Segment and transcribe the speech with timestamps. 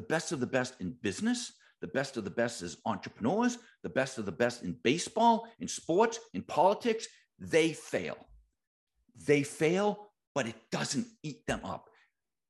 [0.00, 1.52] the best of the best in business,
[1.82, 5.68] the best of the best as entrepreneurs, the best of the best in baseball, in
[5.68, 7.06] sports, in politics,
[7.38, 8.16] they fail.
[9.26, 11.90] They fail, but it doesn't eat them up.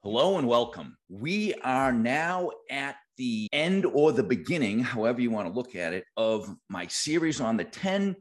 [0.04, 0.96] Hello and welcome.
[1.08, 5.92] We are now at the end or the beginning, however you want to look at
[5.92, 8.14] it, of my series on the 10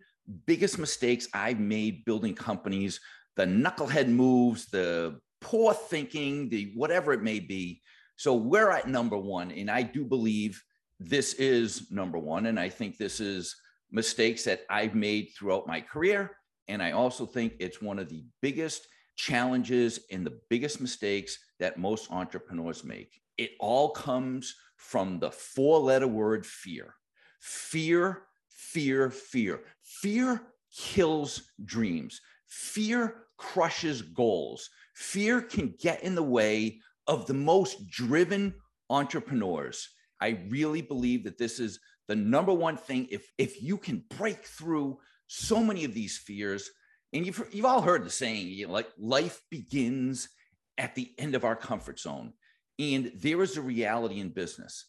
[0.48, 3.00] biggest mistakes I've made building companies,
[3.36, 7.84] the knucklehead moves, the poor thinking, the whatever it may be.
[8.20, 9.49] So we're at number one.
[9.49, 10.61] And I do believe
[10.99, 12.47] this is number one.
[12.47, 13.55] And I think this is
[13.92, 16.36] mistakes that I've made throughout my career.
[16.68, 21.78] And I also think it's one of the biggest challenges and the biggest mistakes that
[21.78, 23.21] most entrepreneurs make.
[23.37, 26.95] It all comes from the four letter word fear.
[27.39, 29.61] Fear, fear, fear.
[29.81, 30.42] Fear
[30.78, 32.20] kills dreams.
[32.47, 34.70] Fear crushes goals.
[34.94, 38.53] Fear can get in the way of the most driven
[38.89, 39.89] entrepreneurs.
[40.22, 43.08] I really believe that this is the number one thing.
[43.09, 46.69] If, if you can break through so many of these fears,
[47.11, 50.30] and you've, you've all heard the saying, you know, like life begins
[50.78, 52.34] at the end of our comfort zone.
[52.78, 54.86] And there is a reality in business.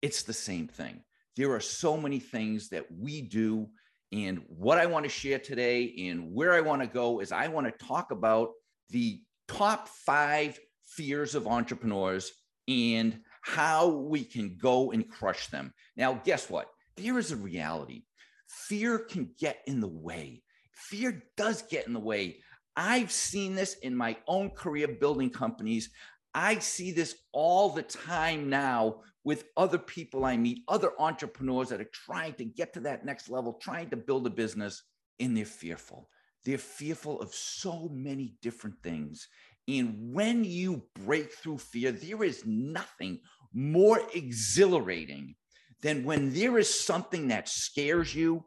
[0.00, 1.04] It's the same thing.
[1.36, 3.68] There are so many things that we do.
[4.10, 7.48] And what I want to share today and where I want to go is I
[7.48, 8.52] want to talk about
[8.88, 10.58] the top five
[10.96, 12.32] fears of entrepreneurs
[12.68, 15.72] and how we can go and crush them.
[15.96, 16.68] Now, guess what?
[16.96, 18.04] There is a reality.
[18.46, 20.42] Fear can get in the way.
[20.72, 22.38] Fear does get in the way.
[22.76, 25.90] I've seen this in my own career building companies.
[26.34, 31.80] I see this all the time now with other people I meet, other entrepreneurs that
[31.80, 34.82] are trying to get to that next level, trying to build a business,
[35.20, 36.08] and they're fearful.
[36.44, 39.28] They're fearful of so many different things.
[39.68, 43.20] And when you break through fear, there is nothing
[43.52, 45.36] more exhilarating
[45.82, 48.44] than when there is something that scares you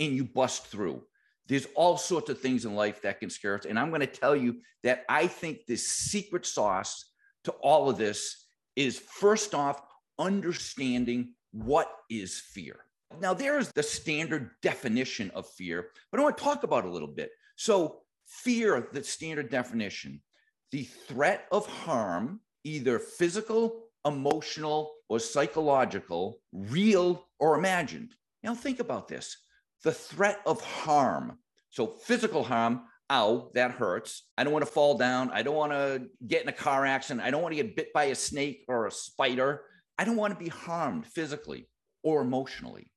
[0.00, 1.02] and you bust through.
[1.46, 3.64] There's all sorts of things in life that can scare us.
[3.64, 7.12] And I'm going to tell you that I think the secret sauce
[7.44, 8.46] to all of this
[8.76, 9.80] is first off,
[10.18, 12.76] understanding what is fear.
[13.20, 17.08] Now, there's the standard definition of fear, but I want to talk about a little
[17.08, 17.30] bit.
[17.56, 20.20] So, fear, the standard definition,
[20.70, 28.14] the threat of harm, either physical, emotional, or psychological, real or imagined.
[28.42, 29.36] Now, think about this
[29.84, 31.38] the threat of harm.
[31.70, 34.24] So, physical harm, ow, that hurts.
[34.36, 35.30] I don't want to fall down.
[35.30, 37.24] I don't want to get in a car accident.
[37.24, 39.62] I don't want to get bit by a snake or a spider.
[39.98, 41.68] I don't want to be harmed physically
[42.02, 42.92] or emotionally.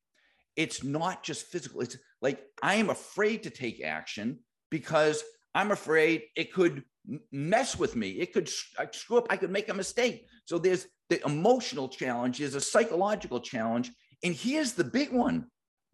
[0.55, 1.81] It's not just physical.
[1.81, 4.39] It's like I am afraid to take action
[4.69, 6.83] because I'm afraid it could
[7.31, 8.11] mess with me.
[8.11, 9.27] It could screw up.
[9.29, 10.27] I could make a mistake.
[10.45, 13.91] So there's the emotional challenge, there's a psychological challenge.
[14.23, 15.47] And here's the big one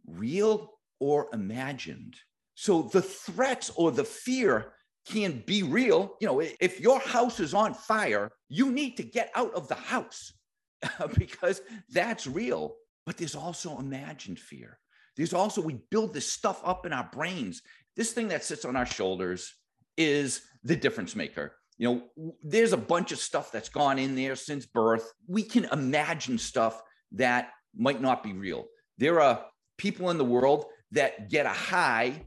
[0.05, 2.15] real or imagined.
[2.55, 4.73] So the threats or the fear
[5.07, 6.15] can be real.
[6.19, 9.75] You know, if your house is on fire, you need to get out of the
[9.75, 10.33] house
[11.17, 12.75] because that's real.
[13.05, 14.79] But there's also imagined fear.
[15.15, 17.61] There's also, we build this stuff up in our brains.
[17.95, 19.53] This thing that sits on our shoulders
[19.97, 21.53] is the difference maker.
[21.77, 25.11] You know, there's a bunch of stuff that's gone in there since birth.
[25.27, 26.81] We can imagine stuff
[27.13, 28.65] that might not be real.
[28.97, 29.45] There are
[29.77, 32.25] people in the world that get a high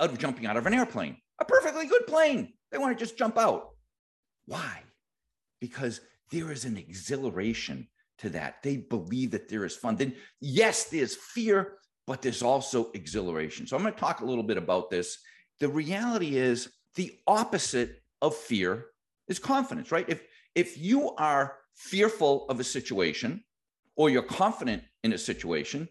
[0.00, 2.52] out of jumping out of an airplane, a perfectly good plane.
[2.70, 3.70] They want to just jump out.
[4.46, 4.82] Why?
[5.60, 8.62] Because there is an exhilaration to that.
[8.62, 9.96] They believe that there is fun.
[9.96, 13.66] Then, yes, there's fear, but there's also exhilaration.
[13.66, 15.18] So, I'm going to talk a little bit about this.
[15.58, 18.86] The reality is the opposite of fear
[19.28, 20.08] is confidence, right?
[20.08, 20.22] If,
[20.54, 23.44] if you are fearful of a situation
[23.96, 25.88] or you're confident in a situation,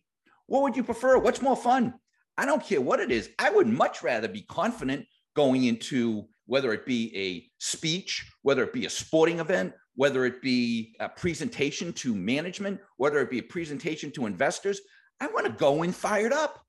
[0.47, 1.17] what would you prefer?
[1.17, 1.93] What's more fun?
[2.37, 3.29] I don't care what it is.
[3.39, 5.05] I would much rather be confident
[5.35, 10.41] going into whether it be a speech, whether it be a sporting event, whether it
[10.41, 14.79] be a presentation to management, whether it be a presentation to investors.
[15.19, 16.63] I want to go in fired up.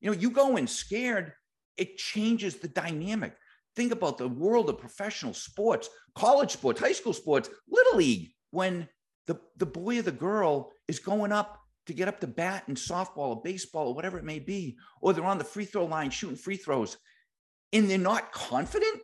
[0.00, 1.32] You know, you go in scared,
[1.76, 3.34] it changes the dynamic.
[3.78, 8.88] Think about the world of professional sports, college sports, high school sports, little league, when
[9.28, 12.74] the, the boy or the girl is going up to get up to bat in
[12.74, 16.10] softball or baseball or whatever it may be, or they're on the free throw line
[16.10, 16.96] shooting free throws,
[17.72, 19.00] and they're not confident,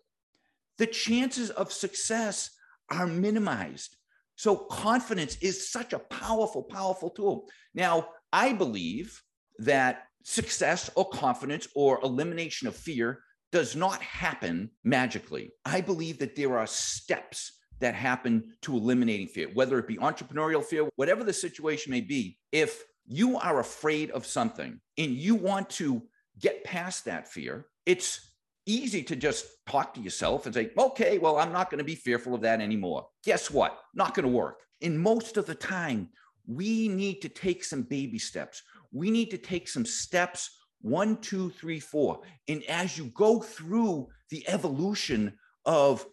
[0.78, 2.50] the chances of success
[2.90, 3.96] are minimized.
[4.34, 7.48] So, confidence is such a powerful, powerful tool.
[7.74, 9.22] Now, I believe
[9.60, 13.20] that success or confidence or elimination of fear
[13.54, 15.52] does not happen magically.
[15.64, 20.64] I believe that there are steps that happen to eliminating fear, whether it be entrepreneurial
[20.64, 22.36] fear, whatever the situation may be.
[22.50, 26.02] If you are afraid of something and you want to
[26.36, 28.32] get past that fear, it's
[28.66, 31.94] easy to just talk to yourself and say, okay, well, I'm not going to be
[31.94, 33.06] fearful of that anymore.
[33.22, 33.78] Guess what?
[33.94, 34.62] Not going to work.
[34.82, 36.08] And most of the time,
[36.44, 38.64] we need to take some baby steps.
[38.90, 40.50] We need to take some steps
[40.84, 42.20] one, two, three, four.
[42.46, 45.32] And as you go through the evolution
[45.64, 46.06] of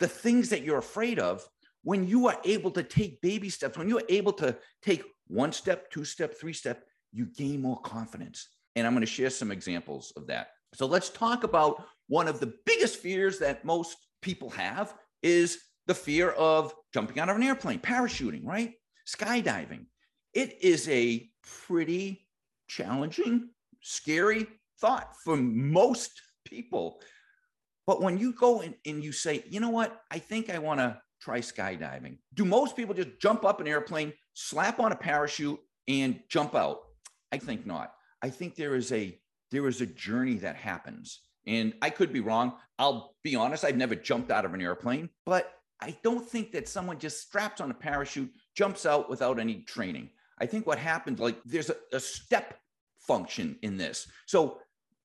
[0.00, 1.48] the things that you're afraid of,
[1.84, 5.88] when you are able to take baby steps, when you're able to take one step,
[5.92, 8.48] two step, three step, you gain more confidence.
[8.74, 10.48] And I'm going to share some examples of that.
[10.74, 15.94] So let's talk about one of the biggest fears that most people have is the
[15.94, 18.72] fear of jumping out of an airplane, parachuting, right?
[19.06, 19.86] Skydiving.
[20.34, 21.30] It is a
[21.68, 22.26] pretty
[22.66, 23.50] challenging,
[23.86, 24.46] scary
[24.80, 27.00] thought for most people.
[27.86, 30.80] But when you go in and you say, you know what, I think I want
[30.80, 35.58] to try skydiving, do most people just jump up an airplane, slap on a parachute,
[35.86, 36.78] and jump out?
[37.30, 37.92] I think not.
[38.22, 39.18] I think there is a
[39.52, 41.20] there is a journey that happens.
[41.46, 42.54] And I could be wrong.
[42.80, 46.68] I'll be honest, I've never jumped out of an airplane, but I don't think that
[46.68, 50.10] someone just straps on a parachute, jumps out without any training.
[50.40, 52.58] I think what happens, like there's a, a step
[53.06, 54.08] function in this.
[54.26, 54.58] So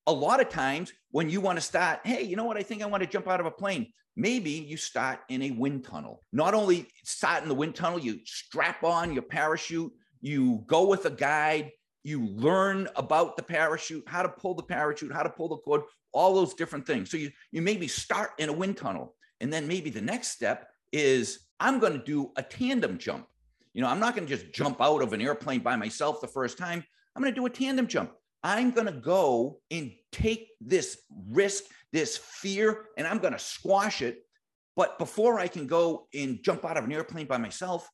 [0.06, 2.56] a lot of times when you want to start, hey, you know what?
[2.56, 3.92] I think I want to jump out of a plane.
[4.16, 6.20] Maybe you start in a wind tunnel.
[6.32, 11.06] Not only start in the wind tunnel, you strap on your parachute, you go with
[11.06, 11.70] a guide,
[12.04, 15.82] you learn about the parachute, how to pull the parachute, how to pull the cord,
[16.12, 17.10] all those different things.
[17.10, 19.14] So you, you maybe start in a wind tunnel.
[19.40, 23.26] And then maybe the next step is I'm going to do a tandem jump.
[23.72, 26.26] You know, I'm not going to just jump out of an airplane by myself the
[26.28, 26.84] first time.
[27.14, 28.12] I'm going to do a tandem jump.
[28.42, 30.98] I'm going to go and take this
[31.30, 34.22] risk, this fear, and I'm going to squash it.
[34.74, 37.88] But before I can go and jump out of an airplane by myself,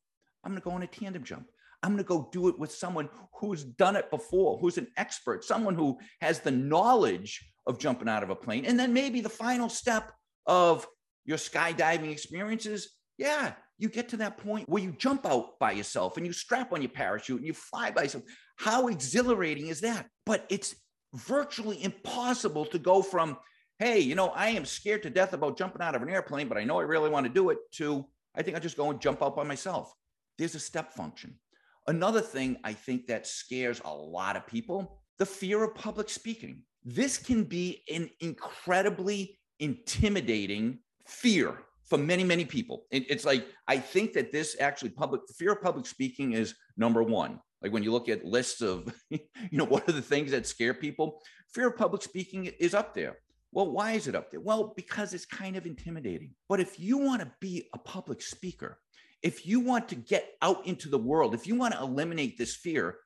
[0.45, 1.49] I'm going to go on a tandem jump.
[1.83, 5.45] I'm going to go do it with someone who's done it before, who's an expert,
[5.45, 8.65] someone who has the knowledge of jumping out of a plane.
[8.65, 10.13] And then maybe the final step
[10.47, 10.87] of
[11.25, 12.97] your skydiving experiences.
[13.19, 16.73] Yeah, you get to that point where you jump out by yourself and you strap
[16.73, 18.25] on your parachute and you fly by yourself.
[18.59, 20.07] How exhilarating is that?
[20.27, 20.75] But it's
[21.15, 23.39] virtually impossible to go from,
[23.79, 26.59] hey, you know, I am scared to death about jumping out of an airplane, but
[26.59, 29.01] I know I really want to do it, to I think I'll just go and
[29.01, 29.93] jump out by myself.
[30.37, 31.39] There's a step function.
[31.87, 36.63] Another thing I think that scares a lot of people the fear of public speaking.
[36.85, 41.59] This can be an incredibly intimidating fear
[41.89, 42.85] for many, many people.
[42.91, 46.55] It, it's like, I think that this actually public the fear of public speaking is
[46.77, 47.41] number one.
[47.63, 49.19] Like when you look at lists of, you
[49.53, 51.21] know, what are the things that scare people?
[51.53, 53.19] Fear of public speaking is up there.
[53.53, 54.41] Well, why is it up there?
[54.41, 56.33] Well, because it's kind of intimidating.
[56.49, 58.79] But if you want to be a public speaker,
[59.23, 62.57] if you want to get out into the world, if you want to eliminate this
[62.57, 62.99] fear,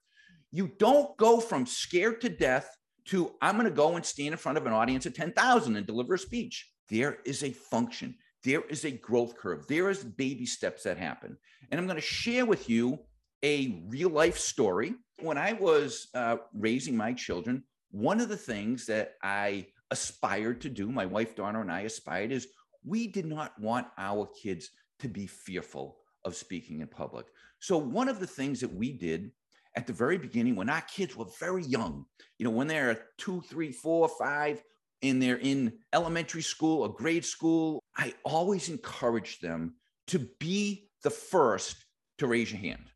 [0.50, 2.68] you don't go from scared to death
[3.06, 5.86] to I'm going to go and stand in front of an audience of 10,000 and
[5.86, 6.70] deliver a speech.
[6.90, 8.16] There is a function.
[8.44, 9.66] There is a growth curve.
[9.68, 11.36] There is baby steps that happen.
[11.70, 12.98] And I'm going to share with you
[13.42, 14.94] a real life story.
[15.20, 20.70] When I was uh, raising my children, one of the things that I aspired to
[20.70, 22.48] do, my wife Donna and I aspired, is
[22.84, 27.26] we did not want our kids to be fearful of speaking in public.
[27.60, 29.30] So, one of the things that we did
[29.76, 32.04] at the very beginning, when our kids were very young,
[32.38, 34.62] you know, when they're two, three, four, five,
[35.02, 39.74] and they're in elementary school or grade school, I always encourage them
[40.08, 41.84] to be the first
[42.18, 42.91] to raise your hand.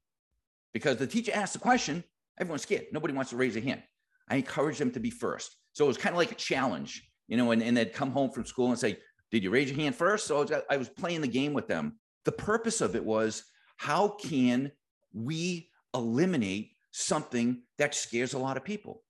[0.77, 2.05] Because the teacher asks the question,
[2.39, 2.85] everyone's scared.
[2.93, 3.83] Nobody wants to raise a hand.
[4.29, 5.57] I encourage them to be first.
[5.73, 8.31] So it was kind of like a challenge, you know, and, and they'd come home
[8.31, 8.99] from school and say,
[9.31, 10.27] Did you raise your hand first?
[10.27, 11.99] So I was playing the game with them.
[12.27, 13.43] The purpose of it was
[13.79, 14.71] how can
[15.15, 19.03] we eliminate something that scares a lot of people?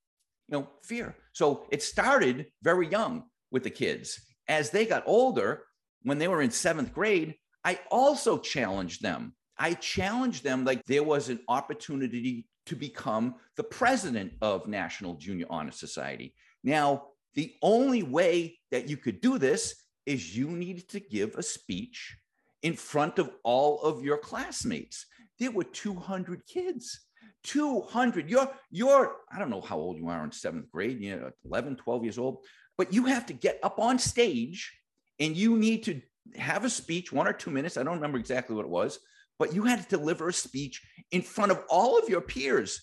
[0.46, 1.16] You know, fear.
[1.32, 4.20] So it started very young with the kids.
[4.46, 5.64] As they got older,
[6.04, 9.34] when they were in seventh grade, I also challenged them.
[9.58, 15.46] I challenged them like there was an opportunity to become the president of National Junior
[15.48, 16.34] Honor Society.
[16.62, 21.42] Now, the only way that you could do this is you needed to give a
[21.42, 22.16] speech
[22.62, 25.06] in front of all of your classmates.
[25.38, 27.00] There were 200 kids.
[27.44, 28.28] 200.
[28.28, 31.76] You're, you're, I don't know how old you are in seventh grade, you know, 11,
[31.76, 32.44] 12 years old,
[32.76, 34.76] but you have to get up on stage
[35.20, 36.00] and you need to
[36.36, 37.76] have a speech, one or two minutes.
[37.76, 38.98] I don't remember exactly what it was,
[39.38, 42.80] but you had to deliver a speech in front of all of your peers.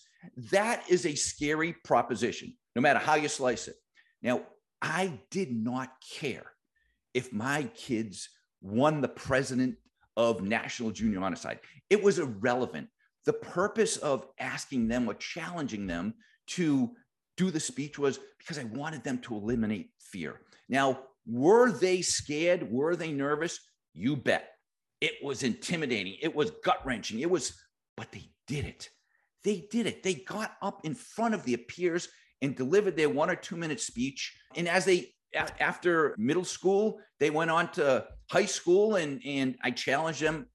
[0.50, 3.76] That is a scary proposition, no matter how you slice it.
[4.22, 4.42] Now,
[4.80, 6.46] I did not care
[7.12, 8.28] if my kids
[8.60, 9.76] won the president
[10.16, 11.60] of National Junior Honor Society.
[11.90, 12.88] It was irrelevant.
[13.26, 16.14] The purpose of asking them or challenging them
[16.48, 16.90] to
[17.36, 20.40] do the speech was because I wanted them to eliminate fear.
[20.68, 22.70] Now, were they scared?
[22.70, 23.58] Were they nervous?
[23.92, 24.50] You bet.
[25.04, 26.16] It was intimidating.
[26.22, 27.20] It was gut wrenching.
[27.20, 27.52] It was,
[27.94, 28.88] but they did it.
[29.42, 30.02] They did it.
[30.02, 32.08] They got up in front of the peers
[32.40, 34.34] and delivered their one or two minute speech.
[34.56, 35.12] And as they,
[35.60, 40.46] after middle school, they went on to high school and, and I challenged them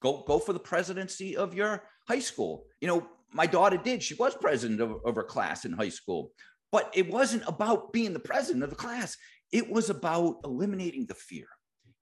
[0.00, 2.66] go, go for the presidency of your high school.
[2.80, 4.04] You know, my daughter did.
[4.04, 6.30] She was president of, of her class in high school.
[6.70, 9.16] But it wasn't about being the president of the class.
[9.50, 11.46] It was about eliminating the fear.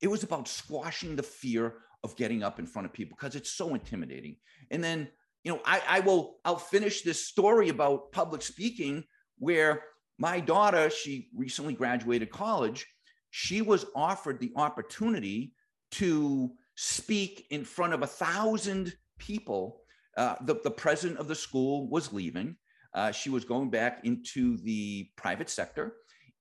[0.02, 3.50] It was about squashing the fear of getting up in front of people because it's
[3.50, 4.37] so intimidating.
[4.70, 5.08] And then,
[5.42, 9.04] you know, I, I will, I'll finish this story about public speaking
[9.38, 9.82] where
[10.18, 12.87] my daughter, she recently graduated college.
[13.30, 15.54] She was offered the opportunity
[15.92, 19.80] to speak in front of a thousand people.
[20.16, 22.56] Uh, the, the president of the school was leaving.
[22.92, 25.94] Uh, she was going back into the private sector.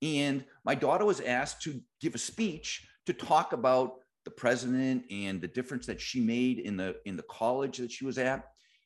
[0.04, 3.94] And my daughter was asked to give a speech to talk about
[4.26, 8.06] the president and the difference that she made in the in the college that she
[8.06, 8.46] was at.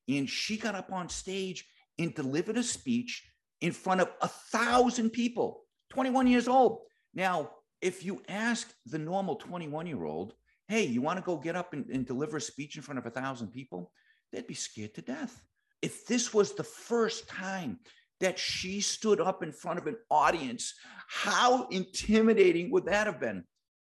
[0.10, 1.66] And she got up on stage
[2.00, 3.30] and delivered a speech
[3.62, 6.80] in front of a thousand people, 21 years old.
[7.14, 7.52] Now,
[7.82, 10.34] if you ask the normal 21 year old,
[10.68, 13.06] hey, you want to go get up and, and deliver a speech in front of
[13.06, 13.92] a thousand people?
[14.32, 15.42] They'd be scared to death.
[15.82, 17.80] If this was the first time
[18.20, 20.74] that she stood up in front of an audience,
[21.08, 23.44] how intimidating would that have been?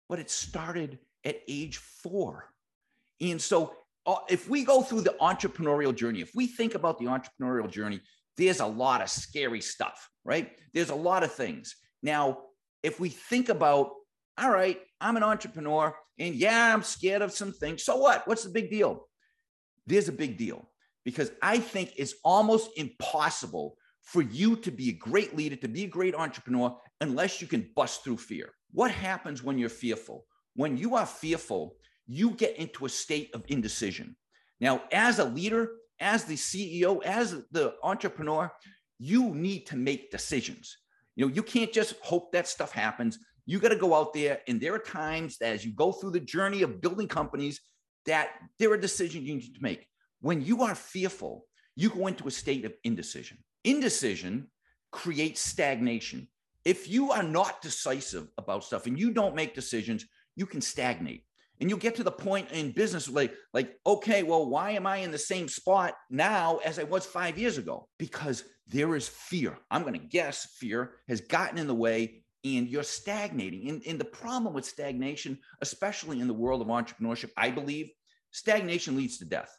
[0.08, 2.48] But it started at age four.
[3.20, 3.74] And so,
[4.06, 8.00] uh, if we go through the entrepreneurial journey, if we think about the entrepreneurial journey,
[8.36, 10.52] there's a lot of scary stuff, right?
[10.74, 11.76] There's a lot of things.
[12.02, 12.38] Now,
[12.82, 13.92] if we think about,
[14.38, 17.84] all right, I'm an entrepreneur and yeah, I'm scared of some things.
[17.84, 18.26] So what?
[18.26, 19.08] What's the big deal?
[19.86, 20.68] There's a big deal
[21.04, 25.84] because I think it's almost impossible for you to be a great leader, to be
[25.84, 28.50] a great entrepreneur, unless you can bust through fear.
[28.72, 30.24] What happens when you're fearful?
[30.54, 34.16] When you are fearful, you get into a state of indecision.
[34.60, 38.50] Now, as a leader, as the CEO, as the entrepreneur,
[38.98, 40.76] you need to make decisions.
[41.16, 43.18] You know, you can't just hope that stuff happens.
[43.46, 44.40] You got to go out there.
[44.46, 47.60] And there are times as you go through the journey of building companies,
[48.06, 49.86] that there are decisions you need to make.
[50.20, 53.38] When you are fearful, you go into a state of indecision.
[53.64, 54.48] Indecision
[54.90, 56.28] creates stagnation.
[56.64, 60.04] If you are not decisive about stuff and you don't make decisions,
[60.36, 61.24] you can stagnate.
[61.60, 64.98] And you'll get to the point in business like, like, okay, well, why am I
[64.98, 67.88] in the same spot now as I was five years ago?
[67.98, 69.56] Because there is fear.
[69.70, 73.68] I'm going to guess fear has gotten in the way and you're stagnating.
[73.68, 77.90] And, and the problem with stagnation, especially in the world of entrepreneurship, I believe
[78.32, 79.56] stagnation leads to death.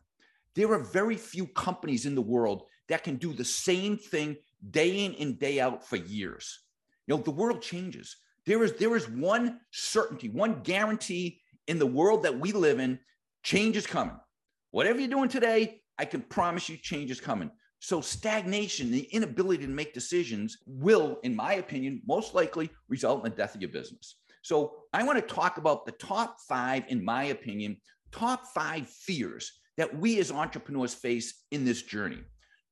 [0.55, 4.35] There are very few companies in the world that can do the same thing
[4.69, 6.59] day in and day out for years.
[7.07, 8.17] You know, the world changes.
[8.45, 12.99] There is there is one certainty, one guarantee in the world that we live in,
[13.43, 14.19] change is coming.
[14.71, 17.51] Whatever you're doing today, I can promise you change is coming.
[17.79, 23.31] So stagnation, the inability to make decisions will, in my opinion, most likely result in
[23.31, 24.19] the death of your business.
[24.41, 27.77] So I want to talk about the top five, in my opinion,
[28.11, 32.23] top five fears that we as entrepreneurs face in this journey.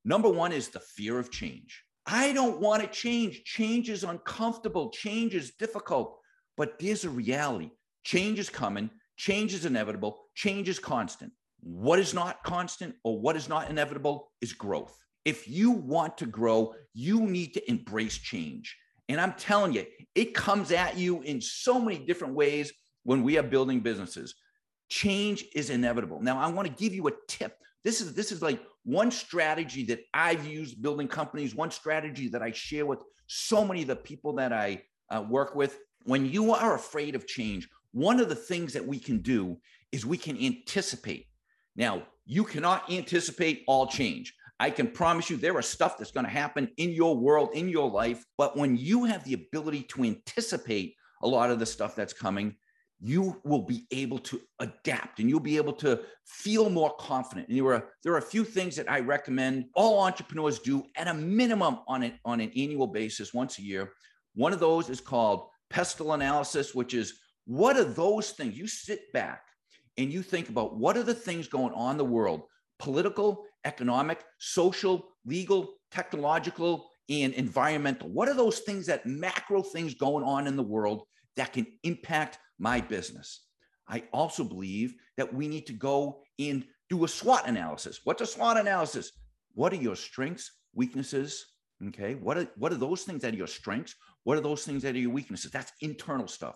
[0.05, 1.83] Number one is the fear of change.
[2.05, 3.43] I don't want to change.
[3.43, 4.89] Change is uncomfortable.
[4.89, 6.17] Change is difficult.
[6.57, 7.71] But there's a reality
[8.03, 11.31] change is coming, change is inevitable, change is constant.
[11.59, 14.97] What is not constant or what is not inevitable is growth.
[15.23, 18.75] If you want to grow, you need to embrace change.
[19.07, 22.71] And I'm telling you, it comes at you in so many different ways
[23.03, 24.35] when we are building businesses.
[24.89, 26.21] Change is inevitable.
[26.21, 27.55] Now, I want to give you a tip.
[27.83, 32.41] This is this is like one strategy that I've used building companies, one strategy that
[32.41, 35.79] I share with so many of the people that I uh, work with.
[36.03, 39.57] When you are afraid of change, one of the things that we can do
[39.91, 41.27] is we can anticipate.
[41.75, 44.33] Now, you cannot anticipate all change.
[44.59, 47.67] I can promise you there are stuff that's going to happen in your world, in
[47.67, 48.23] your life.
[48.37, 52.55] But when you have the ability to anticipate a lot of the stuff that's coming,
[53.03, 57.47] you will be able to adapt and you'll be able to feel more confident.
[57.47, 61.07] And there are there are a few things that I recommend all entrepreneurs do at
[61.07, 63.93] a minimum on an on an annual basis once a year.
[64.35, 67.15] One of those is called pestle analysis, which is
[67.45, 68.55] what are those things?
[68.55, 69.43] You sit back
[69.97, 72.43] and you think about what are the things going on in the world
[72.77, 78.09] political, economic, social, legal, technological, and environmental.
[78.09, 81.03] What are those things that macro things going on in the world
[81.37, 83.45] that can impact my business?
[83.87, 88.01] I also believe that we need to go and do a SWOT analysis.
[88.03, 89.11] What's a SWOT analysis?
[89.53, 91.45] What are your strengths, weaknesses?
[91.87, 92.15] Okay.
[92.15, 93.95] What are, what are those things that are your strengths?
[94.23, 95.51] What are those things that are your weaknesses?
[95.51, 96.55] That's internal stuff.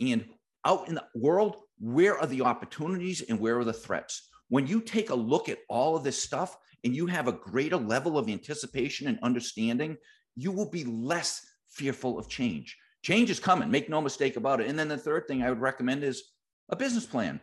[0.00, 0.26] And
[0.64, 4.28] out in the world, where are the opportunities and where are the threats?
[4.48, 7.76] When you take a look at all of this stuff and you have a greater
[7.76, 9.96] level of anticipation and understanding,
[10.36, 12.76] you will be less fearful of change.
[13.02, 14.68] Change is coming, make no mistake about it.
[14.68, 16.22] And then the third thing I would recommend is
[16.68, 17.40] a business plan.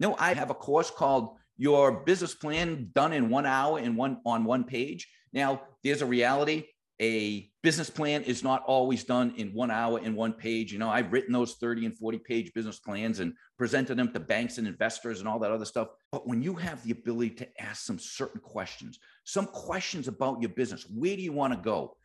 [0.00, 4.18] No, I have a course called Your Business Plan Done in One Hour in one
[4.24, 5.08] on one page.
[5.32, 6.64] Now, there's a reality
[7.02, 10.72] a business plan is not always done in one hour in one page.
[10.72, 14.20] You know, I've written those 30 and 40 page business plans and presented them to
[14.20, 15.88] banks and investors and all that other stuff.
[16.12, 20.50] But when you have the ability to ask some certain questions, some questions about your
[20.50, 21.96] business, where do you want to go?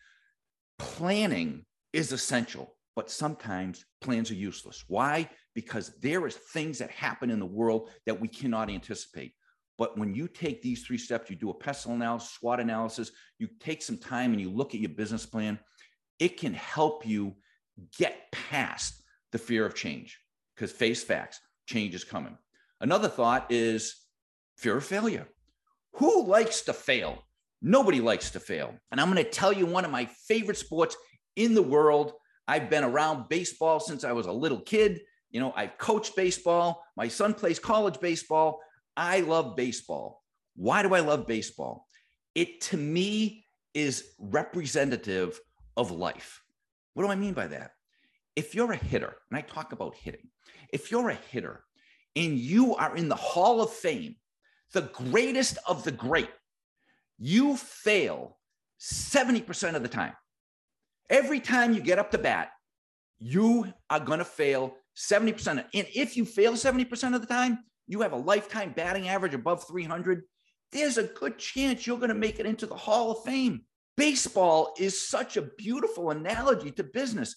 [0.80, 4.84] Planning is essential, but sometimes plans are useless.
[4.88, 5.30] Why?
[5.54, 9.34] Because there is things that happen in the world that we cannot anticipate.
[9.78, 13.50] But when you take these three steps, you do a pestle analysis, SWOT analysis, you
[13.60, 15.60] take some time and you look at your business plan,
[16.18, 17.36] it can help you
[18.00, 20.18] get past the fear of change
[20.56, 22.36] because face facts, change is coming.
[22.82, 23.96] Another thought is
[24.58, 25.28] fear of failure.
[25.98, 27.24] Who likes to fail?
[27.62, 28.74] Nobody likes to fail.
[28.92, 30.98] And I'm going to tell you one of my favorite sports
[31.36, 32.14] in the world.
[32.48, 35.02] I've been around baseball since I was a little kid.
[35.32, 36.84] You know, I've coached baseball.
[36.96, 38.60] My son plays college baseball.
[38.96, 40.24] I love baseball.
[40.56, 41.88] Why do I love baseball?
[42.34, 45.40] It to me is representative
[45.76, 46.42] of life.
[46.94, 47.72] What do I mean by that?
[48.36, 50.30] If you're a hitter, and I talk about hitting,
[50.72, 51.64] if you're a hitter
[52.16, 54.16] and you are in the Hall of Fame,
[54.74, 56.30] the greatest of the great,
[57.20, 58.38] you fail
[58.80, 60.14] 70% of the time.
[61.10, 62.52] Every time you get up to bat,
[63.20, 65.64] you are going to fail 70%.
[65.74, 69.66] And if you fail 70% of the time, you have a lifetime batting average above
[69.68, 70.24] 300,
[70.72, 73.62] there's a good chance you're going to make it into the Hall of Fame.
[73.96, 77.36] Baseball is such a beautiful analogy to business.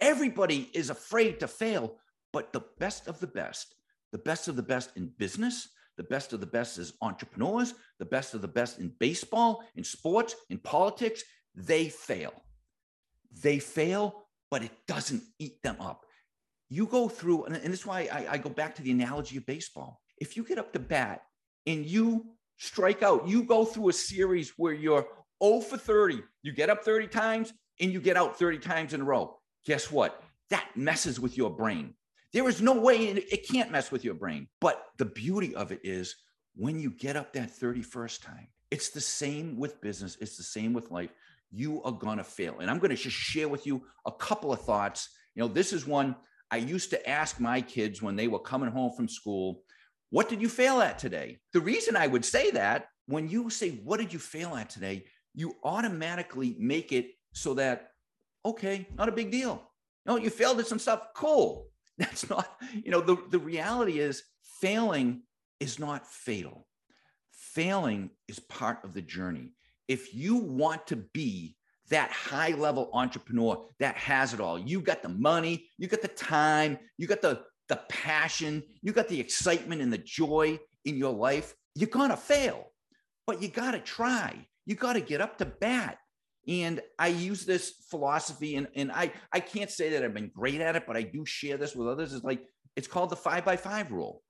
[0.00, 1.98] Everybody is afraid to fail,
[2.32, 3.74] but the best of the best,
[4.12, 8.06] the best of the best in business, the best of the best as entrepreneurs, the
[8.06, 11.22] best of the best in baseball, in sports, in politics,
[11.54, 12.32] they fail.
[13.42, 16.04] They fail, but it doesn't eat them up
[16.70, 19.44] you go through, and, and that's why I, I go back to the analogy of
[19.44, 20.00] baseball.
[20.18, 21.22] If you get up to bat
[21.66, 22.26] and you
[22.58, 25.06] strike out, you go through a series where you're
[25.42, 29.00] 0 for 30, you get up 30 times and you get out 30 times in
[29.00, 29.36] a row.
[29.66, 30.22] Guess what?
[30.50, 31.94] That messes with your brain.
[32.32, 34.46] There is no way it can't mess with your brain.
[34.60, 36.14] But the beauty of it is
[36.54, 40.72] when you get up that 31st time, it's the same with business, it's the same
[40.72, 41.10] with life.
[41.50, 42.58] You are going to fail.
[42.60, 45.08] And I'm going to just share with you a couple of thoughts.
[45.34, 46.16] You know, this is one
[46.50, 49.62] I used to ask my kids when they were coming home from school,
[50.10, 51.38] what did you fail at today?
[51.52, 55.04] The reason I would say that, when you say, what did you fail at today?
[55.34, 57.92] You automatically make it so that,
[58.44, 59.62] okay, not a big deal.
[60.06, 61.08] No, you failed at some stuff.
[61.14, 61.68] Cool.
[61.98, 64.22] That's not, you know, the, the reality is
[64.60, 65.22] failing
[65.60, 66.66] is not fatal.
[67.30, 69.52] Failing is part of the journey.
[69.90, 71.56] If you want to be
[71.90, 74.56] that high level entrepreneur that has it all.
[74.58, 79.08] You got the money, you got the time, you got the, the passion, you got
[79.08, 81.54] the excitement and the joy in your life.
[81.74, 82.72] You're going to fail,
[83.26, 84.46] but you got to try.
[84.64, 85.98] You got to get up to bat.
[86.46, 90.60] And I use this philosophy, and, and I, I can't say that I've been great
[90.60, 92.12] at it, but I do share this with others.
[92.12, 92.44] It's like,
[92.76, 94.22] it's called the five by five rule.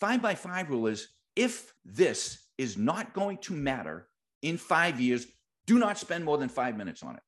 [0.00, 4.06] Five by five rule is if this is not going to matter
[4.42, 5.26] in five years,
[5.66, 7.22] do not spend more than five minutes on it.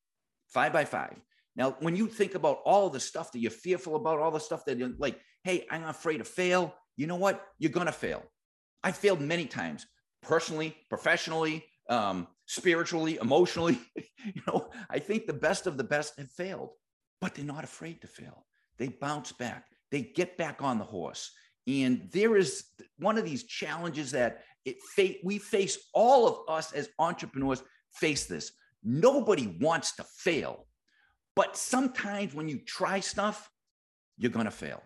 [0.48, 1.16] Five by five.
[1.56, 4.64] Now, when you think about all the stuff that you're fearful about, all the stuff
[4.64, 7.46] that you're like, hey, I'm afraid to fail, you know what?
[7.58, 8.22] You're going to fail.
[8.82, 9.86] I failed many times,
[10.22, 13.78] personally, professionally, um, spiritually, emotionally.
[13.96, 16.70] you know, I think the best of the best have failed,
[17.20, 18.46] but they're not afraid to fail.
[18.78, 21.30] They bounce back, they get back on the horse.
[21.66, 22.64] And there is
[22.98, 28.26] one of these challenges that it fa- we face all of us as entrepreneurs face
[28.26, 28.52] this.
[28.82, 30.66] Nobody wants to fail,
[31.36, 33.50] but sometimes when you try stuff,
[34.16, 34.82] you're going to fail.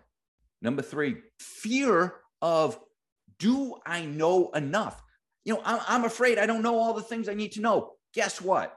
[0.61, 2.79] Number three, fear of
[3.37, 5.01] do I know enough?
[5.45, 7.93] You know, I'm, afraid I don't know all the things I need to know.
[8.13, 8.75] Guess what?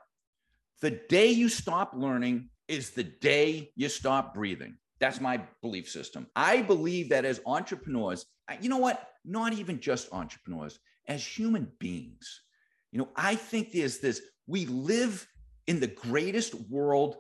[0.81, 4.77] The day you stop learning is the day you stop breathing.
[5.01, 6.29] That's my belief system.
[6.37, 8.25] I believe that as entrepreneurs,
[8.61, 9.09] you know what?
[9.25, 12.43] Not even just entrepreneurs, as human beings,
[12.91, 15.27] you know, I think there's this, we live
[15.67, 17.17] in the greatest world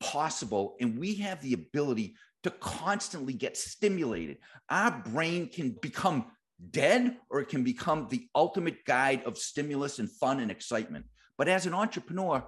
[0.00, 4.38] possible, and we have the ability to constantly get stimulated.
[4.70, 6.26] Our brain can become
[6.70, 11.06] dead or it can become the ultimate guide of stimulus and fun and excitement.
[11.38, 12.46] But as an entrepreneur,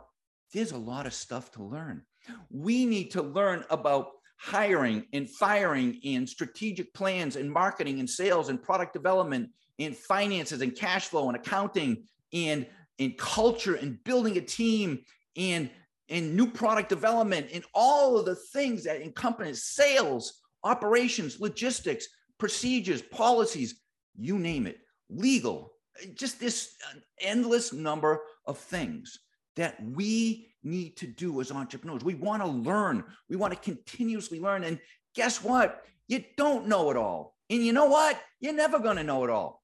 [0.54, 2.02] there's a lot of stuff to learn.
[2.50, 8.48] We need to learn about hiring and firing and strategic plans and marketing and sales
[8.48, 12.66] and product development and finances and cash flow and accounting and
[12.98, 15.00] in culture and building a team
[15.36, 15.70] and
[16.08, 23.02] in new product development and all of the things that encompass sales, operations, logistics, procedures,
[23.02, 23.80] policies,
[24.16, 24.78] you name it,
[25.10, 25.72] legal,
[26.14, 26.76] just this
[27.20, 29.18] endless number of things
[29.56, 32.04] that we need to do as entrepreneurs.
[32.04, 34.64] We want to learn, we want to continuously learn.
[34.64, 34.78] And
[35.14, 35.84] guess what?
[36.06, 37.34] You don't know it all.
[37.50, 38.20] And you know what?
[38.40, 39.57] You're never going to know it all.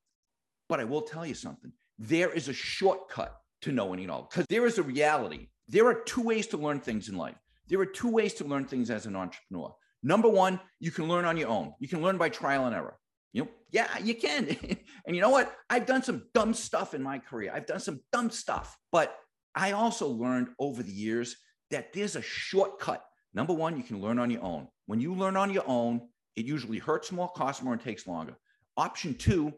[0.75, 4.45] But I will tell you something there is a shortcut to knowing it all because
[4.49, 5.47] there is a reality.
[5.69, 7.37] There are two ways to learn things in life.
[7.69, 9.73] There are two ways to learn things as an entrepreneur.
[10.03, 11.75] Number one, you can learn on your own.
[11.79, 12.99] You can learn by trial and error.
[13.33, 14.49] You know, yeah, you can.
[15.07, 15.55] and you know what?
[15.71, 17.53] I've done some dumb stuff in my career.
[17.55, 19.17] I've done some dumb stuff, but
[19.55, 21.37] I also learned over the years
[21.71, 23.05] that there's a shortcut.
[23.33, 24.67] Number one, you can learn on your own.
[24.87, 28.35] When you learn on your own, it usually hurts more, costs more, and takes longer.
[28.77, 29.53] Option two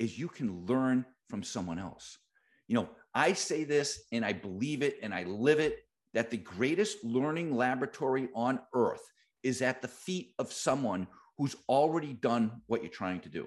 [0.00, 2.18] is you can learn from someone else.
[2.66, 5.78] You know, I say this and I believe it and I live it
[6.14, 9.02] that the greatest learning laboratory on earth
[9.42, 11.06] is at the feet of someone
[11.38, 13.46] who's already done what you're trying to do.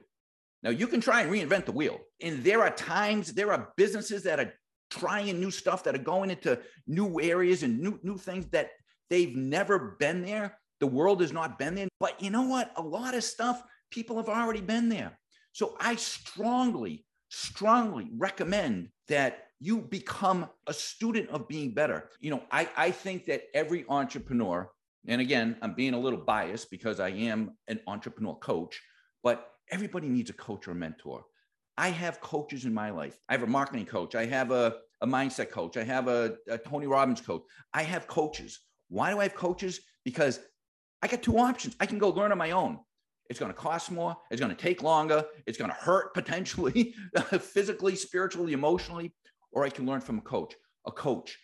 [0.62, 2.00] Now, you can try and reinvent the wheel.
[2.22, 4.54] And there are times, there are businesses that are
[4.90, 8.70] trying new stuff, that are going into new areas and new, new things that
[9.10, 10.58] they've never been there.
[10.80, 11.90] The world has not been there.
[12.00, 12.72] But you know what?
[12.78, 13.62] A lot of stuff
[13.92, 15.20] people have already been there.
[15.54, 22.10] So I strongly, strongly recommend that you become a student of being better.
[22.20, 24.70] You know, I, I think that every entrepreneur,
[25.08, 28.82] and again, I'm being a little biased because I am an entrepreneur coach,
[29.24, 31.24] but everybody needs a coach or a mentor.
[31.78, 33.18] I have coaches in my life.
[33.30, 34.16] I have a marketing coach.
[34.16, 35.78] I have a, a mindset coach.
[35.78, 37.44] I have a, a Tony Robbins coach.
[37.74, 38.60] I have coaches.
[38.90, 39.80] Why do I have coaches?
[40.04, 40.40] Because
[41.02, 41.76] I got two options.
[41.80, 42.80] I can go learn on my own.
[43.34, 44.16] It's going to cost more.
[44.30, 45.26] It's going to take longer.
[45.48, 46.94] It's going to hurt potentially,
[47.40, 49.12] physically, spiritually, emotionally.
[49.52, 50.54] Or I can learn from a coach.
[50.86, 51.40] A coach.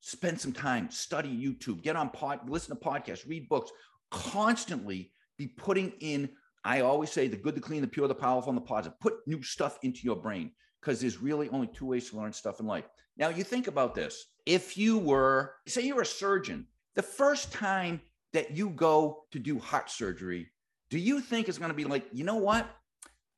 [0.00, 3.70] Spend some time, study YouTube, get on pod, listen to podcasts, read books.
[4.10, 6.30] Constantly be putting in.
[6.64, 8.98] I always say the good, the clean, the pure, the powerful, and the positive.
[9.00, 12.58] Put new stuff into your brain because there's really only two ways to learn stuff
[12.58, 12.88] in life.
[13.18, 14.24] Now, you think about this.
[14.46, 18.00] If you were, say, you're a surgeon, the first time
[18.32, 20.48] that you go to do heart surgery,
[20.94, 22.68] do you think it's going to be like, you know what?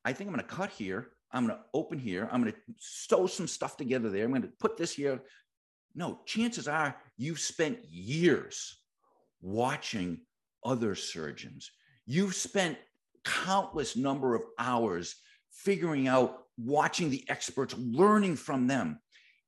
[0.04, 1.12] I think I'm going to cut here.
[1.32, 2.28] I'm going to open here.
[2.30, 4.24] I'm going to sew some stuff together there.
[4.24, 5.22] I'm going to put this here.
[5.94, 8.82] No, chances are you've spent years
[9.40, 10.20] watching
[10.66, 11.70] other surgeons.
[12.04, 12.76] You've spent
[13.24, 15.14] countless number of hours
[15.50, 19.00] figuring out, watching the experts, learning from them.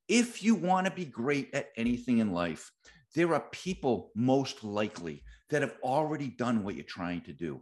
[0.07, 2.71] If you want to be great at anything in life,
[3.13, 7.61] there are people most likely that have already done what you're trying to do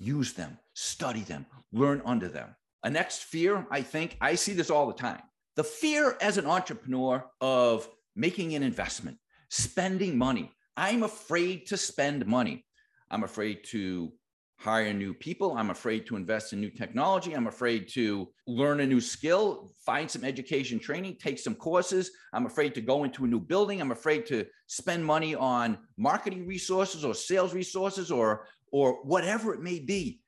[0.00, 2.56] use them, study them, learn under them.
[2.82, 5.20] A next fear, I think, I see this all the time.
[5.56, 9.18] The fear as an entrepreneur of making an investment,
[9.50, 10.50] spending money.
[10.76, 12.64] I'm afraid to spend money.
[13.10, 14.12] I'm afraid to
[14.60, 15.56] hire new people.
[15.56, 17.32] I'm afraid to invest in new technology.
[17.34, 22.10] I'm afraid to learn a new skill, find some education training, take some courses.
[22.34, 23.80] I'm afraid to go into a new building.
[23.80, 29.60] I'm afraid to spend money on marketing resources or sales resources or or whatever it
[29.60, 30.20] may be.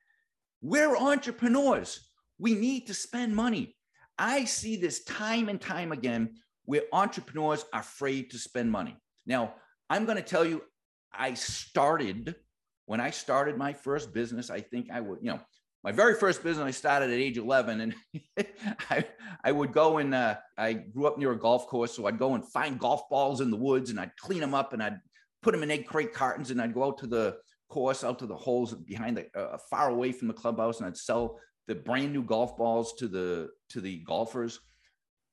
[0.60, 2.08] We're entrepreneurs.
[2.38, 3.76] We need to spend money.
[4.18, 8.96] I see this time and time again where entrepreneurs are afraid to spend money.
[9.26, 9.54] Now,
[9.90, 10.62] I'm going to tell you,
[11.12, 12.34] I started
[12.86, 14.50] when I started my first business.
[14.50, 15.40] I think I would, you know,
[15.84, 17.94] my very first business I started at age 11, and
[18.90, 19.04] I
[19.44, 22.34] I would go and uh, I grew up near a golf course, so I'd go
[22.34, 24.98] and find golf balls in the woods, and I'd clean them up, and I'd
[25.42, 27.36] put them in egg crate cartons, and I'd go out to the
[27.72, 30.96] course out to the holes behind the uh, far away from the clubhouse, and I'd
[30.96, 34.60] sell the brand new golf balls to the to the golfers.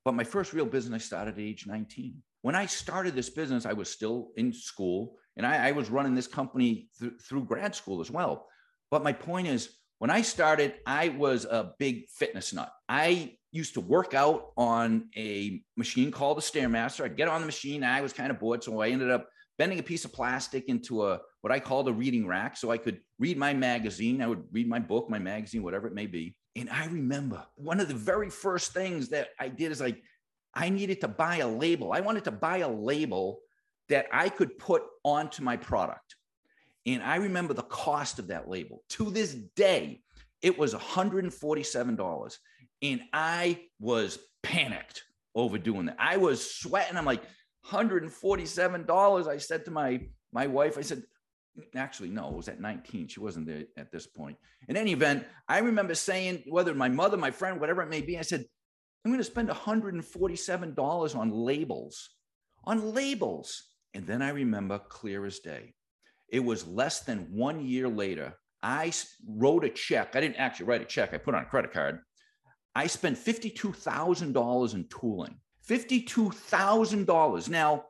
[0.06, 2.14] But my first real business started at age 19.
[2.40, 6.14] When I started this business, I was still in school, and I, I was running
[6.14, 8.46] this company th- through grad school as well.
[8.90, 12.72] But my point is, when I started, I was a big fitness nut.
[12.88, 17.04] I used to work out on a machine called the Stairmaster.
[17.04, 17.84] I'd get on the machine.
[17.84, 19.28] I was kind of bored, so I ended up
[19.60, 22.78] bending a piece of plastic into a what I called a reading rack so I
[22.78, 24.22] could read my magazine.
[24.22, 26.34] I would read my book, my magazine, whatever it may be.
[26.56, 30.02] And I remember one of the very first things that I did is like
[30.54, 31.92] I needed to buy a label.
[31.92, 33.40] I wanted to buy a label
[33.90, 36.16] that I could put onto my product.
[36.86, 38.82] And I remember the cost of that label.
[38.96, 40.00] To this day,
[40.40, 42.36] it was $147.
[42.80, 45.02] And I was panicked
[45.34, 45.96] over doing that.
[45.98, 46.96] I was sweating.
[46.96, 47.22] I'm like,
[47.66, 49.28] $147.
[49.28, 50.00] I said to my
[50.32, 51.02] my wife, I said,
[51.74, 53.08] actually, no, it was at 19.
[53.08, 54.36] She wasn't there at this point.
[54.68, 58.18] In any event, I remember saying, whether my mother, my friend, whatever it may be,
[58.18, 58.44] I said,
[59.04, 62.10] I'm going to spend $147 on labels,
[62.64, 63.64] on labels.
[63.94, 65.74] And then I remember clear as day.
[66.28, 68.34] It was less than one year later.
[68.62, 68.92] I
[69.26, 70.14] wrote a check.
[70.14, 71.12] I didn't actually write a check.
[71.12, 72.00] I put on a credit card.
[72.74, 75.40] I spent $52,000 in tooling.
[75.68, 77.48] $52,000.
[77.48, 77.84] Now,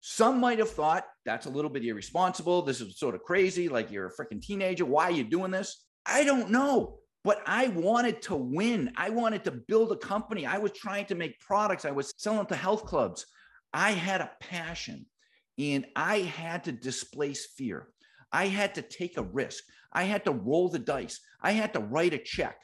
[0.00, 2.62] some might have thought that's a little bit irresponsible.
[2.62, 3.68] This is sort of crazy.
[3.68, 4.84] Like you're a freaking teenager.
[4.84, 5.84] Why are you doing this?
[6.04, 6.98] I don't know.
[7.24, 8.92] But I wanted to win.
[8.96, 10.44] I wanted to build a company.
[10.44, 11.86] I was trying to make products.
[11.86, 13.24] I was selling to health clubs.
[13.72, 15.06] I had a passion
[15.58, 17.88] and I had to displace fear.
[18.30, 19.64] I had to take a risk.
[19.90, 21.20] I had to roll the dice.
[21.40, 22.56] I had to write a check.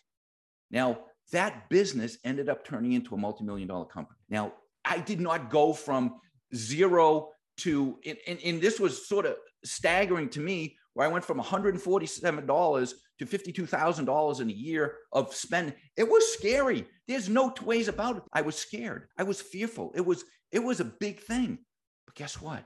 [0.70, 4.18] Now, that business ended up turning into a multi million dollar company.
[4.28, 4.52] Now,
[4.84, 6.16] I did not go from
[6.54, 11.24] zero to, and, and, and this was sort of staggering to me, where I went
[11.24, 15.74] from $147 to $52,000 in a year of spend.
[15.96, 16.86] It was scary.
[17.06, 18.22] There's no two ways about it.
[18.32, 19.06] I was scared.
[19.16, 19.92] I was fearful.
[19.94, 21.58] It was, it was a big thing.
[22.06, 22.64] But guess what?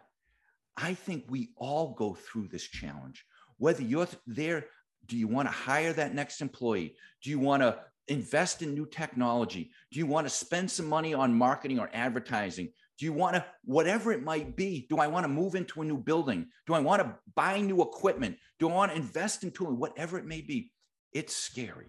[0.76, 3.24] I think we all go through this challenge.
[3.58, 4.66] Whether you're there,
[5.06, 6.96] do you want to hire that next employee?
[7.22, 9.70] Do you want to invest in new technology?
[9.90, 12.70] Do you want to spend some money on marketing or advertising?
[12.98, 15.84] Do you want to, whatever it might be, do I want to move into a
[15.84, 16.46] new building?
[16.66, 18.36] Do I want to buy new equipment?
[18.58, 19.78] Do I want to invest in tooling?
[19.78, 20.70] Whatever it may be,
[21.12, 21.86] it's scary.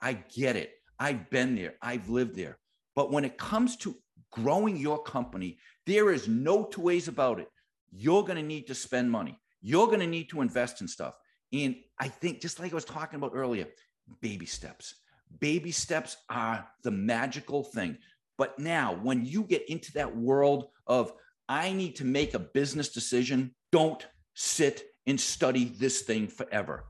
[0.00, 0.72] I get it.
[0.98, 2.58] I've been there, I've lived there.
[2.94, 3.96] But when it comes to
[4.30, 7.48] growing your company, there is no two ways about it.
[7.90, 11.14] You're going to need to spend money, you're going to need to invest in stuff.
[11.52, 13.66] And I think, just like I was talking about earlier,
[14.20, 14.94] baby steps.
[15.38, 17.98] Baby steps are the magical thing.
[18.36, 21.12] But now, when you get into that world of,
[21.48, 26.84] I need to make a business decision, don't sit and study this thing forever.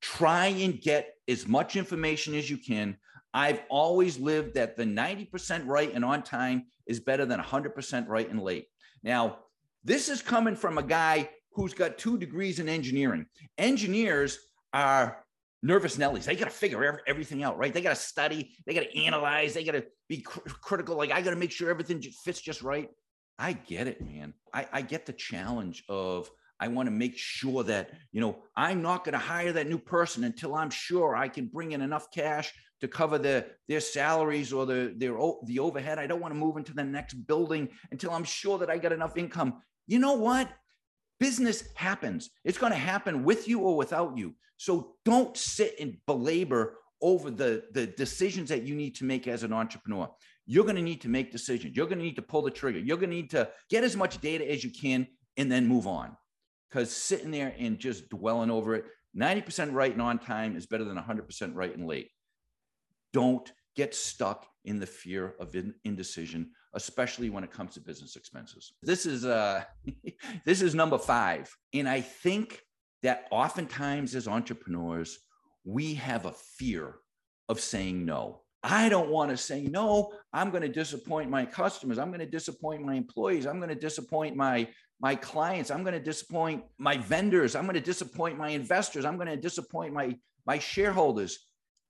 [0.00, 2.96] Try and get as much information as you can.
[3.32, 8.30] I've always lived that the 90% right and on time is better than 100% right
[8.30, 8.68] and late.
[9.02, 9.38] Now,
[9.82, 13.26] this is coming from a guy who's got two degrees in engineering.
[13.58, 14.38] Engineers
[14.72, 15.23] are
[15.64, 16.24] nervous Nellies.
[16.24, 17.72] They got to figure everything out, right?
[17.72, 20.94] They got to study, they got to analyze, they got to be cr- critical.
[20.96, 22.90] Like, I got to make sure everything fits just right.
[23.38, 24.34] I get it, man.
[24.52, 28.82] I, I get the challenge of, I want to make sure that, you know, I'm
[28.82, 32.10] not going to hire that new person until I'm sure I can bring in enough
[32.12, 35.98] cash to cover the, their salaries or the, their, the overhead.
[35.98, 38.92] I don't want to move into the next building until I'm sure that I got
[38.92, 39.62] enough income.
[39.86, 40.48] You know what?
[41.20, 42.30] Business happens.
[42.44, 44.34] It's going to happen with you or without you.
[44.56, 49.42] So don't sit and belabor over the, the decisions that you need to make as
[49.42, 50.08] an entrepreneur.
[50.46, 51.76] You're going to need to make decisions.
[51.76, 52.78] You're going to need to pull the trigger.
[52.78, 55.86] You're going to need to get as much data as you can and then move
[55.86, 56.16] on.
[56.68, 58.84] Because sitting there and just dwelling over it,
[59.16, 62.10] 90% right and on time is better than 100% right and late.
[63.12, 68.72] Don't get stuck in the fear of indecision especially when it comes to business expenses.
[68.82, 69.64] This is uh
[70.44, 71.50] this is number 5.
[71.74, 72.60] And I think
[73.02, 75.18] that oftentimes as entrepreneurs,
[75.64, 76.96] we have a fear
[77.48, 78.40] of saying no.
[78.62, 80.10] I don't want to say no.
[80.32, 81.98] I'm going to disappoint my customers.
[81.98, 83.46] I'm going to disappoint my employees.
[83.46, 84.68] I'm going to disappoint my
[85.00, 85.70] my clients.
[85.70, 87.54] I'm going to disappoint my vendors.
[87.54, 89.04] I'm going to disappoint my investors.
[89.04, 91.38] I'm going to disappoint my my shareholders.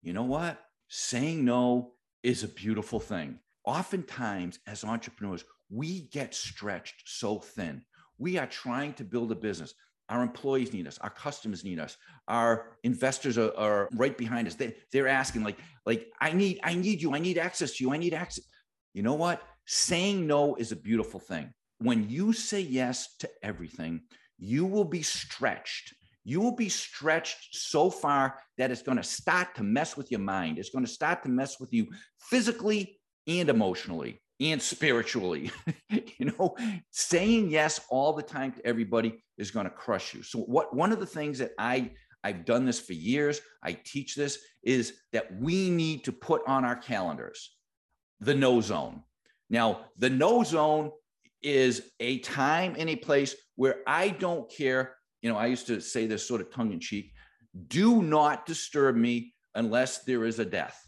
[0.03, 0.59] You know what?
[0.89, 1.93] Saying no
[2.25, 7.83] is a beautiful thing oftentimes as entrepreneurs, we get stretched so thin.
[8.19, 9.75] We are trying to build a business.
[10.09, 10.99] Our employees need us.
[10.99, 11.97] Our customers need us.
[12.29, 14.55] Our investors are, are right behind us.
[14.55, 17.15] They, they're asking, like, like, I need, I need you.
[17.15, 17.93] I need access to you.
[17.93, 18.45] I need access.
[18.93, 19.43] You know what?
[19.67, 21.53] Saying no is a beautiful thing.
[21.79, 24.03] When you say yes to everything,
[24.39, 25.95] you will be stretched.
[26.23, 30.21] You will be stretched so far that it's going to start to mess with your
[30.21, 30.59] mind.
[30.59, 35.51] It's going to start to mess with you physically and emotionally and spiritually.
[35.91, 36.57] you know,
[36.91, 40.23] saying yes all the time to everybody is going to crush you.
[40.23, 41.91] So what one of the things that I
[42.25, 46.65] I've done this for years, I teach this is that we need to put on
[46.65, 47.55] our calendars
[48.21, 49.03] the no zone.
[49.51, 50.91] Now, the no zone
[51.43, 55.81] is a time and a place where I don't care, you know, I used to
[55.81, 57.13] say this sort of tongue in cheek,
[57.69, 60.81] do not disturb me unless there is a death.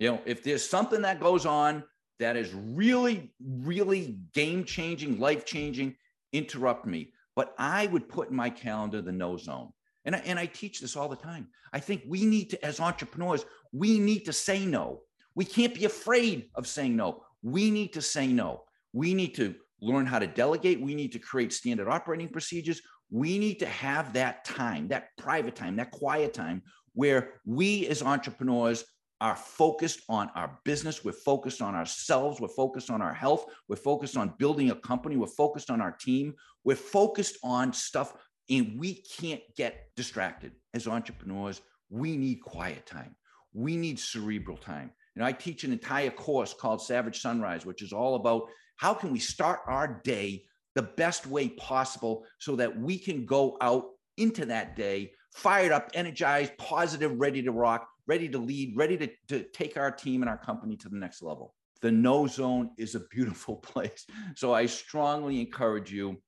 [0.00, 1.84] You know, if there's something that goes on
[2.18, 5.94] that is really, really game changing, life changing,
[6.32, 7.12] interrupt me.
[7.36, 9.72] but I would put in my calendar the no zone.
[10.04, 11.48] And I, and I teach this all the time.
[11.72, 15.02] I think we need to, as entrepreneurs, we need to say no.
[15.34, 17.22] We can't be afraid of saying no.
[17.42, 18.64] We need to say no.
[18.92, 20.80] We need to learn how to delegate.
[20.80, 22.82] We need to create standard operating procedures.
[23.10, 26.62] We need to have that time, that private time, that quiet time
[26.94, 28.84] where we as entrepreneurs
[29.20, 31.04] are focused on our business.
[31.04, 32.40] We're focused on ourselves.
[32.40, 33.46] We're focused on our health.
[33.68, 35.16] We're focused on building a company.
[35.16, 36.34] We're focused on our team.
[36.64, 38.14] We're focused on stuff,
[38.48, 41.60] and we can't get distracted as entrepreneurs.
[41.90, 43.16] We need quiet time.
[43.52, 44.92] We need cerebral time.
[45.16, 49.12] Know, I teach an entire course called Savage Sunrise, which is all about how can
[49.12, 53.84] we start our day the best way possible so that we can go out
[54.16, 59.08] into that day fired up, energized, positive, ready to rock, ready to lead, ready to,
[59.28, 61.54] to take our team and our company to the next level.
[61.80, 64.04] The no zone is a beautiful place.
[64.34, 66.20] So I strongly encourage you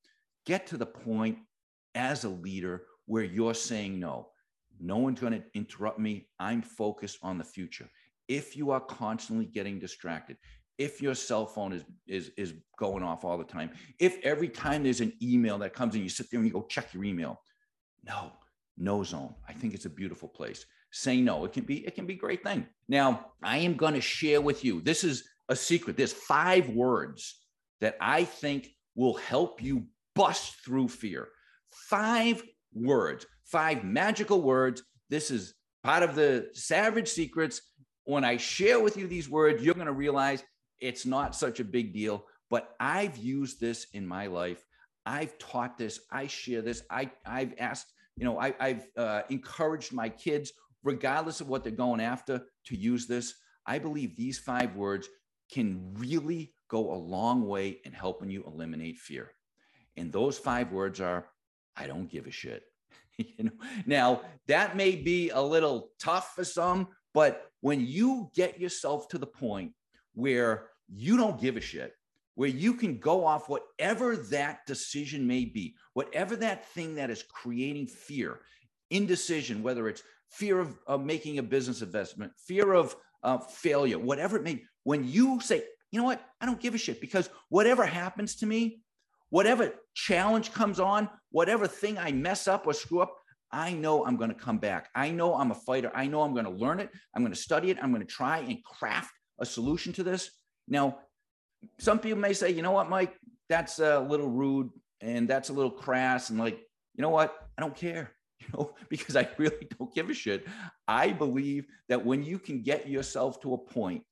[0.46, 1.38] get to the point
[1.96, 4.28] as a leader where you're saying no.
[4.78, 6.28] No one's going to interrupt me.
[6.38, 7.88] I'm focused on the future.
[8.28, 10.36] If you are constantly getting distracted,
[10.78, 14.84] if your cell phone is is is going off all the time, if every time
[14.84, 17.40] there's an email that comes in, you sit there and you go check your email.
[18.04, 18.32] No,
[18.76, 19.34] no zone.
[19.48, 20.64] I think it's a beautiful place.
[20.92, 21.44] Say no.
[21.44, 22.66] It can be, it can be a great thing.
[22.88, 24.80] Now, I am going to share with you.
[24.80, 25.96] This is a secret.
[25.96, 27.40] There's five words
[27.80, 31.28] that I think will help you bust through fear.
[31.70, 32.42] Five
[32.74, 34.82] words, five magical words.
[35.08, 37.62] This is part of the savage secrets.
[38.04, 40.44] When I share with you these words, you're going to realize
[40.78, 44.64] it's not such a big deal, but I've used this in my life.
[45.06, 46.00] I've taught this.
[46.10, 46.82] I share this.
[46.90, 50.52] I, I've asked you know, I, have uh, encouraged my kids,
[50.82, 53.34] regardless of what they're going after, to use this.
[53.66, 55.08] I believe these five words
[55.52, 59.32] can really go a long way in helping you eliminate fear.
[59.96, 61.26] And those five words are,
[61.76, 62.62] I don't give a shit.
[63.16, 63.52] you know,
[63.86, 69.18] now that may be a little tough for some, but when you get yourself to
[69.18, 69.72] the point
[70.14, 71.92] where you don't give a shit,
[72.34, 77.22] where you can go off whatever that decision may be, whatever that thing that is
[77.22, 78.40] creating fear,
[78.92, 84.42] indecision, whether it's fear of, making a business investment, fear of uh, failure, whatever it
[84.42, 88.36] may when you say, you know what, I don't give a shit because whatever happens
[88.36, 88.82] to me,
[89.30, 93.14] whatever challenge comes on, whatever thing I mess up or screw up,
[93.50, 94.88] I know I'm going to come back.
[94.94, 95.92] I know I'm a fighter.
[95.94, 96.88] I know I'm going to learn it.
[97.14, 97.78] I'm going to study it.
[97.82, 100.30] I'm going to try and craft a solution to this.
[100.68, 100.98] Now,
[101.78, 103.14] some people may say, you know what, Mike,
[103.48, 106.30] that's a little rude and that's a little crass.
[106.30, 106.58] And like,
[106.94, 107.34] you know what?
[107.58, 108.12] I don't care,
[108.52, 110.46] you know, because I really don't give a shit.
[110.88, 114.02] I believe that when you can get yourself to a point,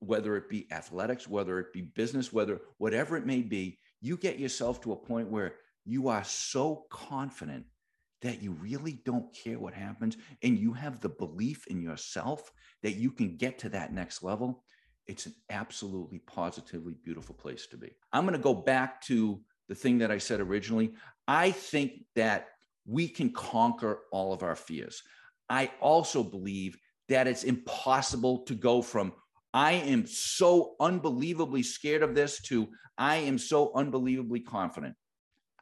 [0.00, 4.38] whether it be athletics, whether it be business, whether whatever it may be, you get
[4.38, 7.64] yourself to a point where you are so confident
[8.22, 12.50] that you really don't care what happens and you have the belief in yourself
[12.82, 14.64] that you can get to that next level
[15.06, 17.90] it's an absolutely positively beautiful place to be.
[18.12, 20.94] I'm going to go back to the thing that I said originally.
[21.26, 22.48] I think that
[22.86, 25.02] we can conquer all of our fears.
[25.48, 26.76] I also believe
[27.08, 29.12] that it's impossible to go from
[29.52, 32.68] I am so unbelievably scared of this to
[32.98, 34.96] I am so unbelievably confident.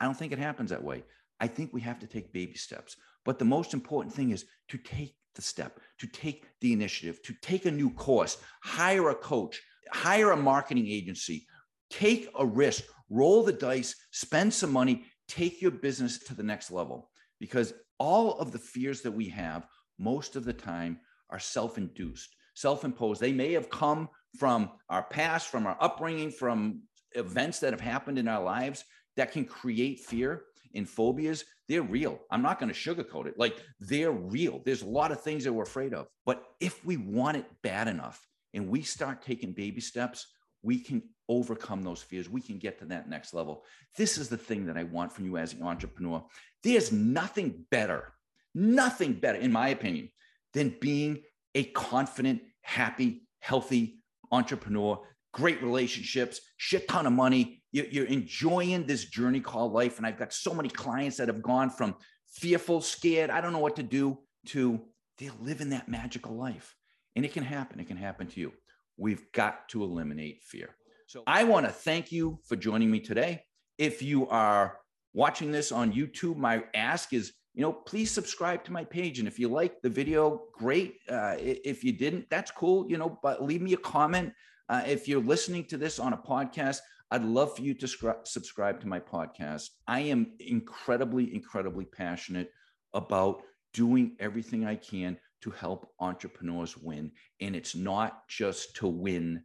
[0.00, 1.04] I don't think it happens that way.
[1.40, 2.96] I think we have to take baby steps.
[3.24, 7.34] But the most important thing is to take the step, to take the initiative, to
[7.42, 9.60] take a new course, hire a coach,
[9.92, 11.46] hire a marketing agency,
[11.90, 16.70] take a risk, roll the dice, spend some money, take your business to the next
[16.70, 17.10] level.
[17.42, 19.66] Because all of the fears that we have,
[19.98, 23.20] most of the time, are self induced, self imposed.
[23.20, 26.82] They may have come from our past, from our upbringing, from
[27.16, 28.84] events that have happened in our lives
[29.16, 30.44] that can create fear
[30.76, 32.20] and phobias, they're real.
[32.30, 33.34] I'm not going to sugarcoat it.
[33.36, 34.62] Like they're real.
[34.64, 36.06] There's a lot of things that we're afraid of.
[36.24, 38.24] But if we want it bad enough
[38.54, 40.28] and we start taking baby steps,
[40.62, 41.02] we can
[41.38, 42.28] overcome those fears.
[42.28, 43.64] We can get to that next level.
[43.96, 46.24] This is the thing that I want from you as an entrepreneur.
[46.62, 48.12] There's nothing better,
[48.54, 50.10] nothing better, in my opinion,
[50.52, 51.22] than being
[51.54, 55.00] a confident, happy, healthy entrepreneur,
[55.32, 59.96] great relationships, shit ton of money, you're enjoying this journey called life.
[59.96, 61.96] And I've got so many clients that have gone from
[62.28, 64.18] fearful, scared, I don't know what to do,
[64.48, 64.80] to
[65.18, 66.74] they're living that magical life.
[67.16, 67.80] And it can happen.
[67.80, 68.52] It can happen to you.
[68.96, 70.74] We've got to eliminate fear.
[71.06, 73.42] So I want to thank you for joining me today.
[73.78, 74.78] If you are
[75.14, 79.18] watching this on YouTube, my ask is, you know, please subscribe to my page.
[79.18, 80.96] And if you like the video, great.
[81.08, 84.32] Uh, if you didn't, that's cool, you know, but leave me a comment.
[84.68, 86.78] Uh, if you're listening to this on a podcast,
[87.10, 89.68] I'd love for you to scri- subscribe to my podcast.
[89.86, 92.50] I am incredibly, incredibly passionate
[92.94, 93.42] about
[93.74, 97.10] doing everything I can to help entrepreneurs win.
[97.40, 99.42] And it's not just to win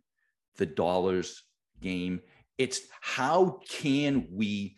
[0.56, 1.44] the dollars
[1.82, 2.22] game,
[2.58, 4.78] it's how can we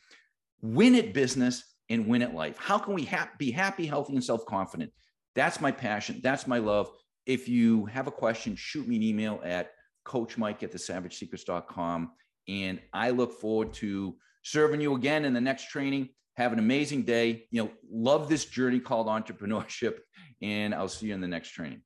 [0.61, 2.57] win at business and win at life?
[2.57, 4.91] How can we ha- be happy, healthy, and self confident?
[5.35, 6.19] That's my passion.
[6.23, 6.89] That's my love.
[7.25, 9.71] If you have a question, shoot me an email at
[10.05, 12.11] coachmike at thesavagesecrets.com.
[12.47, 16.09] And I look forward to serving you again in the next training.
[16.35, 17.45] Have an amazing day.
[17.51, 19.99] You know, love this journey called entrepreneurship.
[20.41, 21.81] And I'll see you in the next training.